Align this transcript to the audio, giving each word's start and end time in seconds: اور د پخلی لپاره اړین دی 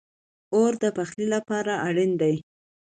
اور 0.55 0.71
د 0.81 0.85
پخلی 0.97 1.27
لپاره 1.35 1.73
اړین 1.87 2.11
دی 2.21 2.35